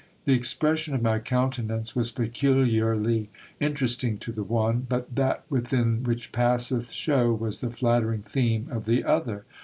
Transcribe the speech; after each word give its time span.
The 0.25 0.33
expression 0.33 0.95
of 0.95 1.03
my 1.03 1.19
countenance 1.19 1.95
was 1.95 2.09
peculiarly 2.09 3.29
interesting 3.59 4.17
to 4.17 4.31
the 4.31 4.41
one: 4.41 4.87
but 4.89 5.13
that 5.13 5.43
within 5.47 6.01
which 6.03 6.31
passeth 6.31 6.89
shew 6.91 7.35
was 7.35 7.61
the 7.61 7.67
nattering 7.67 8.23
theme 8.25 8.67
of 8.71 8.87
the 8.87 9.03
other. 9.03 9.45